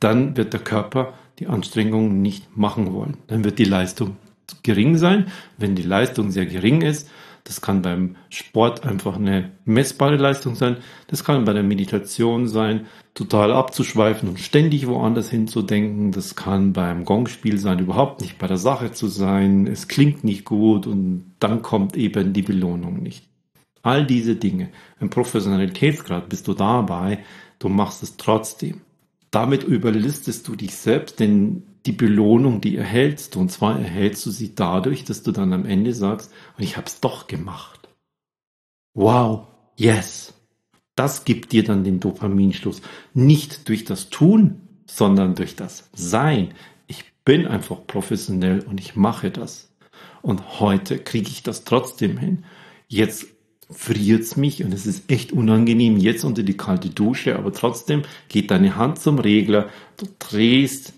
Dann 0.00 0.36
wird 0.36 0.52
der 0.52 0.60
Körper 0.60 1.14
die 1.38 1.46
Anstrengung 1.46 2.20
nicht 2.20 2.56
machen 2.56 2.92
wollen. 2.92 3.16
Dann 3.26 3.44
wird 3.44 3.58
die 3.58 3.64
Leistung 3.64 4.16
gering 4.62 4.96
sein. 4.96 5.26
Wenn 5.58 5.74
die 5.74 5.82
Leistung 5.82 6.30
sehr 6.30 6.46
gering 6.46 6.82
ist, 6.82 7.08
das 7.44 7.60
kann 7.60 7.82
beim 7.82 8.16
Sport 8.28 8.84
einfach 8.84 9.16
eine 9.16 9.50
messbare 9.64 10.16
Leistung 10.16 10.54
sein. 10.54 10.76
Das 11.08 11.24
kann 11.24 11.44
bei 11.44 11.52
der 11.52 11.64
Meditation 11.64 12.46
sein, 12.46 12.86
total 13.14 13.52
abzuschweifen 13.52 14.28
und 14.28 14.38
ständig 14.38 14.86
woanders 14.86 15.28
hinzudenken. 15.28 16.12
Das 16.12 16.36
kann 16.36 16.72
beim 16.72 17.04
Gongspiel 17.04 17.58
sein, 17.58 17.80
überhaupt 17.80 18.20
nicht 18.20 18.38
bei 18.38 18.46
der 18.46 18.58
Sache 18.58 18.92
zu 18.92 19.08
sein. 19.08 19.66
Es 19.66 19.88
klingt 19.88 20.22
nicht 20.22 20.44
gut 20.44 20.86
und 20.86 21.32
dann 21.40 21.62
kommt 21.62 21.96
eben 21.96 22.32
die 22.32 22.42
Belohnung 22.42 23.02
nicht. 23.02 23.28
All 23.82 24.06
diese 24.06 24.36
Dinge. 24.36 24.68
Im 25.00 25.10
Professionalitätsgrad 25.10 26.28
bist 26.28 26.46
du 26.46 26.54
dabei, 26.54 27.24
du 27.58 27.68
machst 27.68 28.04
es 28.04 28.16
trotzdem. 28.16 28.82
Damit 29.32 29.64
überlistest 29.64 30.46
du 30.46 30.54
dich 30.54 30.76
selbst, 30.76 31.18
denn 31.18 31.64
die 31.86 31.92
Belohnung, 31.92 32.60
die 32.60 32.76
erhältst 32.76 33.34
du, 33.34 33.40
und 33.40 33.50
zwar 33.50 33.78
erhältst 33.78 34.24
du 34.26 34.30
sie 34.30 34.54
dadurch, 34.54 35.04
dass 35.04 35.22
du 35.22 35.32
dann 35.32 35.52
am 35.52 35.66
Ende 35.66 35.94
sagst, 35.94 36.32
und 36.56 36.64
ich 36.64 36.76
hab's 36.76 37.00
doch 37.00 37.26
gemacht. 37.26 37.88
Wow, 38.94 39.48
yes. 39.76 40.34
Das 40.94 41.24
gibt 41.24 41.52
dir 41.52 41.64
dann 41.64 41.84
den 41.84 42.00
Dopaminschluss. 42.00 42.82
Nicht 43.14 43.68
durch 43.68 43.84
das 43.84 44.10
Tun, 44.10 44.60
sondern 44.86 45.34
durch 45.34 45.56
das 45.56 45.88
Sein. 45.94 46.54
Ich 46.86 47.04
bin 47.24 47.46
einfach 47.46 47.86
professionell 47.86 48.60
und 48.60 48.78
ich 48.78 48.94
mache 48.94 49.30
das. 49.30 49.74
Und 50.20 50.60
heute 50.60 50.98
kriege 50.98 51.28
ich 51.28 51.42
das 51.42 51.64
trotzdem 51.64 52.18
hin. 52.18 52.44
Jetzt 52.88 53.26
friert's 53.70 54.36
mich 54.36 54.62
und 54.62 54.74
es 54.74 54.86
ist 54.86 55.10
echt 55.10 55.32
unangenehm 55.32 55.96
jetzt 55.96 56.24
unter 56.24 56.42
die 56.42 56.56
kalte 56.56 56.90
Dusche, 56.90 57.36
aber 57.36 57.52
trotzdem 57.52 58.02
geht 58.28 58.50
deine 58.50 58.76
Hand 58.76 59.00
zum 59.00 59.18
Regler, 59.18 59.70
du 59.96 60.06
drehst 60.18 60.92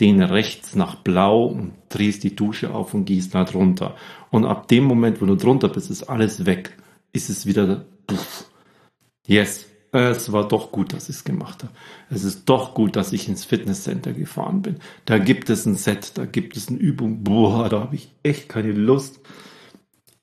den 0.00 0.22
rechts 0.22 0.74
nach 0.74 0.96
blau 0.96 1.46
und 1.46 1.72
drehst 1.88 2.22
die 2.22 2.36
Dusche 2.36 2.74
auf 2.74 2.92
und 2.94 3.06
gehst 3.06 3.34
da 3.34 3.44
drunter. 3.44 3.96
Und 4.30 4.44
ab 4.44 4.68
dem 4.68 4.84
Moment, 4.84 5.22
wo 5.22 5.26
du 5.26 5.36
drunter 5.36 5.68
bist, 5.68 5.90
ist 5.90 6.04
alles 6.04 6.44
weg. 6.44 6.76
Ist 7.12 7.30
es 7.30 7.46
wieder, 7.46 7.86
puff. 8.06 8.50
yes, 9.26 9.66
es 9.92 10.30
war 10.32 10.46
doch 10.46 10.72
gut, 10.72 10.92
dass 10.92 11.08
ich 11.08 11.16
es 11.16 11.24
gemacht 11.24 11.62
habe. 11.62 11.72
Es 12.10 12.24
ist 12.24 12.44
doch 12.46 12.74
gut, 12.74 12.96
dass 12.96 13.12
ich 13.12 13.28
ins 13.28 13.44
Fitnesscenter 13.44 14.12
gefahren 14.12 14.60
bin. 14.60 14.76
Da 15.06 15.18
gibt 15.18 15.48
es 15.48 15.64
ein 15.64 15.76
Set, 15.76 16.18
da 16.18 16.26
gibt 16.26 16.56
es 16.56 16.68
eine 16.68 16.78
Übung. 16.78 17.24
Boah, 17.24 17.68
da 17.68 17.80
habe 17.80 17.94
ich 17.94 18.12
echt 18.22 18.48
keine 18.48 18.72
Lust. 18.72 19.20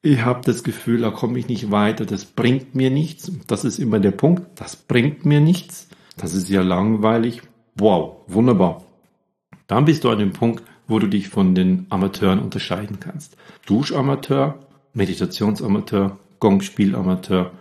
Ich 0.03 0.23
habe 0.23 0.41
das 0.43 0.63
Gefühl, 0.63 1.01
da 1.01 1.11
komme 1.11 1.39
ich 1.39 1.47
nicht 1.47 1.71
weiter. 1.71 2.05
Das 2.05 2.25
bringt 2.25 2.75
mir 2.75 2.91
nichts. 2.91 3.31
Das 3.47 3.63
ist 3.63 3.79
immer 3.79 3.99
der 3.99 4.11
Punkt. 4.11 4.59
Das 4.59 4.75
bringt 4.75 5.25
mir 5.25 5.39
nichts. 5.39 5.87
Das 6.17 6.35
ist 6.35 6.49
ja 6.49 6.61
langweilig. 6.61 7.41
Wow, 7.75 8.17
wunderbar. 8.27 8.82
Dann 9.67 9.85
bist 9.85 10.03
du 10.03 10.09
an 10.09 10.19
dem 10.19 10.33
Punkt, 10.33 10.63
wo 10.87 10.99
du 10.99 11.07
dich 11.07 11.29
von 11.29 11.55
den 11.55 11.85
Amateuren 11.89 12.39
unterscheiden 12.39 12.99
kannst. 12.99 13.37
Duschamateur, 13.65 14.59
Meditationsamateur, 14.93 16.17
Gongspielamateur, 16.39 17.51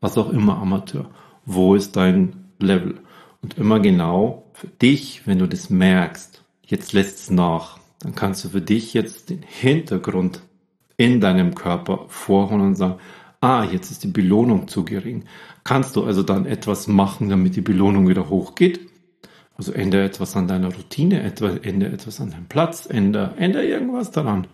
was 0.00 0.18
auch 0.18 0.30
immer 0.30 0.58
Amateur. 0.58 1.06
Wo 1.46 1.74
ist 1.74 1.96
dein 1.96 2.50
Level? 2.58 2.96
Und 3.40 3.58
immer 3.58 3.80
genau 3.80 4.44
für 4.52 4.66
dich, 4.66 5.26
wenn 5.26 5.38
du 5.38 5.46
das 5.46 5.70
merkst, 5.70 6.44
jetzt 6.64 6.92
lässt 6.92 7.18
es 7.18 7.30
nach, 7.30 7.78
dann 8.00 8.14
kannst 8.14 8.44
du 8.44 8.48
für 8.48 8.60
dich 8.60 8.94
jetzt 8.94 9.30
den 9.30 9.42
Hintergrund 9.42 10.42
in 10.96 11.20
deinem 11.20 11.54
Körper 11.54 12.06
vorholen 12.08 12.60
und 12.60 12.74
sagen, 12.74 12.98
ah, 13.40 13.64
jetzt 13.64 13.90
ist 13.90 14.04
die 14.04 14.08
Belohnung 14.08 14.68
zu 14.68 14.84
gering. 14.84 15.24
Kannst 15.64 15.96
du 15.96 16.04
also 16.04 16.22
dann 16.22 16.46
etwas 16.46 16.86
machen, 16.86 17.28
damit 17.28 17.56
die 17.56 17.60
Belohnung 17.60 18.08
wieder 18.08 18.28
hochgeht? 18.28 18.80
Also 19.62 19.74
ändere 19.74 20.02
etwas 20.02 20.34
an 20.34 20.48
deiner 20.48 20.74
Routine, 20.74 21.20
ändere 21.22 21.92
etwas 21.92 22.20
an 22.20 22.32
deinem 22.32 22.46
Platz, 22.46 22.86
ändere, 22.90 23.36
ändere 23.36 23.64
irgendwas 23.64 24.10
daran. 24.10 24.48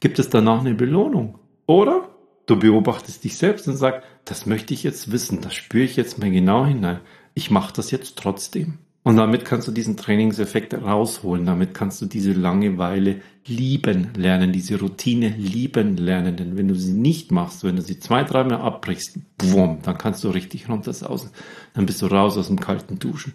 Gibt 0.00 0.18
es 0.18 0.30
danach 0.30 0.60
eine 0.60 0.72
Belohnung? 0.72 1.38
Oder 1.66 2.08
du 2.46 2.58
beobachtest 2.58 3.22
dich 3.22 3.36
selbst 3.36 3.68
und 3.68 3.76
sagst, 3.76 4.00
das 4.24 4.46
möchte 4.46 4.72
ich 4.72 4.82
jetzt 4.82 5.12
wissen, 5.12 5.42
das 5.42 5.52
spüre 5.52 5.84
ich 5.84 5.96
jetzt 5.96 6.18
mal 6.18 6.30
genau 6.30 6.64
hinein. 6.64 7.00
Ich 7.34 7.50
mache 7.50 7.74
das 7.74 7.90
jetzt 7.90 8.16
trotzdem. 8.16 8.78
Und 9.02 9.18
damit 9.18 9.44
kannst 9.44 9.68
du 9.68 9.72
diesen 9.72 9.98
Trainingseffekt 9.98 10.72
rausholen. 10.72 11.44
Damit 11.44 11.74
kannst 11.74 12.00
du 12.00 12.06
diese 12.06 12.32
Langeweile 12.32 13.20
lieben 13.44 14.08
lernen, 14.16 14.52
diese 14.52 14.80
Routine 14.80 15.34
lieben 15.36 15.98
lernen. 15.98 16.38
Denn 16.38 16.56
wenn 16.56 16.68
du 16.68 16.74
sie 16.74 16.94
nicht 16.94 17.30
machst, 17.30 17.62
wenn 17.62 17.76
du 17.76 17.82
sie 17.82 18.00
zwei, 18.00 18.24
dreimal 18.24 18.62
abbrichst, 18.62 19.18
bumm, 19.36 19.80
dann 19.82 19.98
kannst 19.98 20.24
du 20.24 20.30
richtig 20.30 20.70
runtersausen. 20.70 21.28
Dann 21.74 21.84
bist 21.84 22.00
du 22.00 22.06
raus 22.06 22.38
aus 22.38 22.46
dem 22.46 22.58
kalten 22.58 22.98
Duschen. 22.98 23.34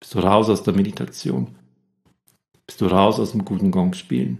Bist 0.00 0.14
du 0.14 0.20
raus 0.20 0.48
aus 0.48 0.62
der 0.62 0.74
Meditation. 0.74 1.54
Bist 2.66 2.80
du 2.80 2.86
raus 2.86 3.20
aus 3.20 3.32
dem 3.32 3.44
guten 3.44 3.70
Gong 3.70 3.92
spielen. 3.92 4.38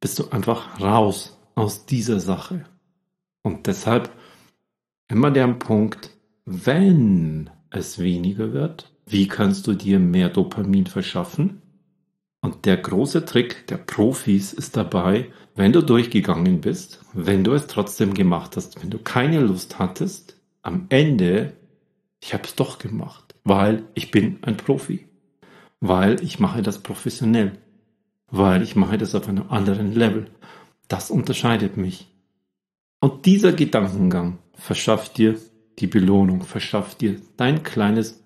Bist 0.00 0.18
du 0.18 0.28
einfach 0.30 0.80
raus 0.80 1.36
aus 1.56 1.86
dieser 1.86 2.20
Sache. 2.20 2.64
Und 3.42 3.66
deshalb 3.66 4.10
immer 5.08 5.30
der 5.30 5.48
Punkt, 5.48 6.10
wenn 6.44 7.50
es 7.70 7.98
weniger 7.98 8.52
wird, 8.52 8.92
wie 9.06 9.28
kannst 9.28 9.66
du 9.66 9.74
dir 9.74 9.98
mehr 9.98 10.28
Dopamin 10.28 10.86
verschaffen? 10.86 11.62
Und 12.40 12.66
der 12.66 12.76
große 12.76 13.24
Trick 13.24 13.66
der 13.68 13.78
Profis 13.78 14.52
ist 14.52 14.76
dabei, 14.76 15.30
wenn 15.54 15.72
du 15.72 15.82
durchgegangen 15.82 16.60
bist, 16.60 17.00
wenn 17.14 17.42
du 17.42 17.52
es 17.52 17.66
trotzdem 17.66 18.12
gemacht 18.14 18.56
hast, 18.56 18.82
wenn 18.82 18.90
du 18.90 18.98
keine 18.98 19.40
Lust 19.40 19.78
hattest, 19.78 20.38
am 20.62 20.86
Ende, 20.90 21.54
ich 22.20 22.34
habe 22.34 22.44
es 22.44 22.54
doch 22.54 22.78
gemacht, 22.78 23.23
weil 23.44 23.84
ich 23.94 24.10
bin 24.10 24.38
ein 24.42 24.56
Profi, 24.56 25.06
weil 25.80 26.22
ich 26.22 26.40
mache 26.40 26.62
das 26.62 26.82
professionell, 26.82 27.58
weil 28.30 28.62
ich 28.62 28.74
mache 28.74 28.98
das 28.98 29.14
auf 29.14 29.28
einem 29.28 29.50
anderen 29.50 29.92
Level. 29.94 30.26
Das 30.88 31.10
unterscheidet 31.10 31.76
mich. 31.76 32.08
Und 33.00 33.26
dieser 33.26 33.52
Gedankengang 33.52 34.38
verschafft 34.54 35.18
dir 35.18 35.38
die 35.78 35.86
Belohnung, 35.86 36.42
verschafft 36.42 37.00
dir 37.00 37.20
dein 37.36 37.62
kleines 37.62 38.22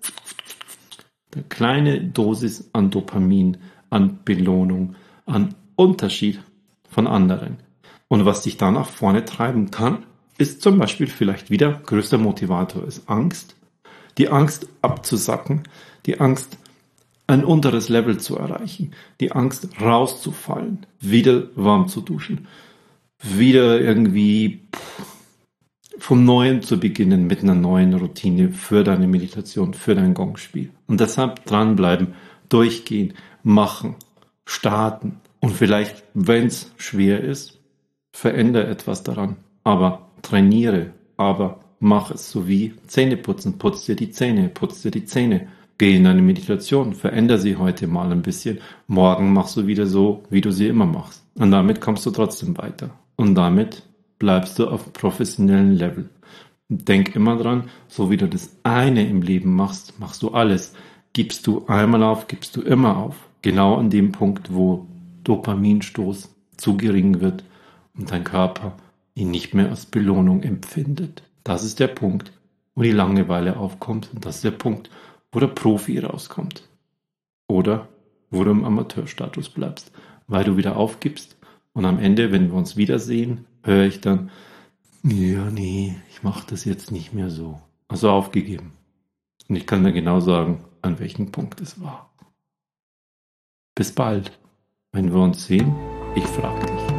eine 1.33 1.43
kleine 1.43 2.01
Dosis 2.01 2.69
an 2.73 2.89
Dopamin, 2.89 3.57
an 3.89 4.19
Belohnung, 4.25 4.95
an 5.25 5.55
Unterschied 5.75 6.39
von 6.89 7.07
anderen. 7.07 7.57
Und 8.07 8.25
was 8.25 8.41
dich 8.41 8.57
da 8.57 8.71
nach 8.71 8.87
vorne 8.87 9.25
treiben 9.25 9.69
kann, 9.69 10.05
ist 10.37 10.61
zum 10.61 10.79
Beispiel 10.79 11.07
vielleicht 11.07 11.51
wieder 11.51 11.73
größter 11.73 12.17
Motivator 12.17 12.85
ist 12.85 13.07
Angst. 13.07 13.55
Die 14.17 14.29
Angst 14.29 14.67
abzusacken, 14.81 15.63
die 16.05 16.19
Angst 16.19 16.57
ein 17.27 17.45
unteres 17.45 17.89
Level 17.89 18.19
zu 18.19 18.37
erreichen, 18.37 18.91
die 19.19 19.31
Angst 19.31 19.67
rauszufallen, 19.79 20.85
wieder 20.99 21.43
warm 21.55 21.87
zu 21.87 22.01
duschen, 22.01 22.47
wieder 23.21 23.79
irgendwie 23.79 24.61
vom 25.99 26.25
Neuen 26.25 26.63
zu 26.63 26.79
beginnen 26.79 27.27
mit 27.27 27.43
einer 27.43 27.55
neuen 27.55 27.93
Routine 27.93 28.51
für 28.51 28.83
deine 28.83 29.07
Meditation, 29.07 29.73
für 29.73 29.95
dein 29.95 30.13
Gongspiel. 30.13 30.71
Und 30.87 31.01
deshalb 31.01 31.45
dranbleiben, 31.45 32.15
durchgehen, 32.47 33.13
machen, 33.43 33.95
starten. 34.45 35.19
Und 35.39 35.51
vielleicht, 35.51 36.03
wenn 36.13 36.47
es 36.47 36.71
schwer 36.77 37.21
ist, 37.21 37.59
verändere 38.11 38.67
etwas 38.67 39.03
daran. 39.03 39.37
Aber 39.63 40.09
trainiere, 40.21 40.93
aber 41.17 41.59
mach 41.79 42.11
es 42.11 42.31
so 42.31 42.47
wie 42.47 42.73
Zähne 42.87 43.17
putzen. 43.17 43.57
Putz 43.57 43.85
dir 43.85 43.95
die 43.95 44.11
Zähne, 44.11 44.49
putz 44.49 44.81
dir 44.81 44.91
die 44.91 45.05
Zähne. 45.05 45.47
Geh 45.77 45.95
in 45.95 46.03
deine 46.03 46.21
Meditation, 46.21 46.93
verändere 46.93 47.39
sie 47.39 47.55
heute 47.55 47.87
mal 47.87 48.11
ein 48.11 48.21
bisschen. 48.21 48.59
Morgen 48.87 49.31
machst 49.31 49.55
du 49.55 49.65
wieder 49.65 49.85
so, 49.85 50.23
wie 50.29 50.41
du 50.41 50.51
sie 50.51 50.67
immer 50.67 50.85
machst. 50.85 51.23
Und 51.35 51.51
damit 51.51 51.79
kommst 51.79 52.05
du 52.05 52.11
trotzdem 52.11 52.57
weiter. 52.57 52.89
Und 53.15 53.35
damit 53.35 53.83
bleibst 54.19 54.59
du 54.59 54.67
auf 54.67 54.91
professionellen 54.91 55.71
Level. 55.71 56.09
Denk 56.67 57.15
immer 57.15 57.37
dran, 57.37 57.69
so 57.87 58.11
wie 58.11 58.17
du 58.17 58.27
das 58.27 58.57
eine 58.63 59.07
im 59.07 59.21
Leben 59.21 59.55
machst, 59.55 59.99
machst 59.99 60.21
du 60.21 60.29
alles. 60.29 60.73
Gibst 61.13 61.47
du 61.47 61.65
einmal 61.67 62.03
auf, 62.03 62.27
gibst 62.27 62.55
du 62.57 62.61
immer 62.61 62.97
auf. 62.97 63.15
Genau 63.41 63.75
an 63.77 63.89
dem 63.89 64.11
Punkt, 64.11 64.53
wo 64.53 64.85
Dopaminstoß 65.23 66.35
zu 66.57 66.77
gering 66.77 67.21
wird 67.21 67.43
und 67.97 68.11
dein 68.11 68.25
Körper 68.25 68.75
ihn 69.15 69.31
nicht 69.31 69.53
mehr 69.53 69.69
als 69.69 69.85
Belohnung 69.85 70.43
empfindet. 70.43 71.23
Das 71.49 71.63
ist 71.63 71.79
der 71.79 71.87
Punkt, 71.87 72.31
wo 72.75 72.83
die 72.83 72.91
Langeweile 72.91 73.57
aufkommt 73.57 74.11
und 74.13 74.23
das 74.23 74.35
ist 74.35 74.43
der 74.43 74.51
Punkt, 74.51 74.91
wo 75.31 75.39
der 75.39 75.47
Profi 75.47 75.97
rauskommt. 75.97 76.69
Oder 77.47 77.87
wo 78.29 78.43
du 78.43 78.51
im 78.51 78.63
Amateurstatus 78.63 79.49
bleibst, 79.49 79.91
weil 80.27 80.43
du 80.43 80.57
wieder 80.57 80.77
aufgibst 80.77 81.37
und 81.73 81.85
am 81.85 81.97
Ende, 81.97 82.31
wenn 82.31 82.51
wir 82.51 82.53
uns 82.53 82.77
wiedersehen, 82.77 83.45
höre 83.63 83.85
ich 83.85 83.99
dann, 83.99 84.29
ja, 85.01 85.49
nee, 85.49 85.99
ich 86.11 86.21
mache 86.21 86.45
das 86.47 86.65
jetzt 86.65 86.91
nicht 86.91 87.13
mehr 87.13 87.31
so. 87.31 87.59
Also 87.87 88.11
aufgegeben. 88.11 88.73
Und 89.47 89.55
ich 89.55 89.65
kann 89.65 89.83
dir 89.83 89.91
genau 89.91 90.19
sagen, 90.19 90.63
an 90.83 90.99
welchem 90.99 91.31
Punkt 91.31 91.61
es 91.61 91.81
war. 91.81 92.13
Bis 93.73 93.91
bald. 93.91 94.37
Wenn 94.91 95.11
wir 95.11 95.19
uns 95.19 95.47
sehen, 95.47 95.75
ich 96.15 96.27
frage 96.27 96.67
dich. 96.67 96.98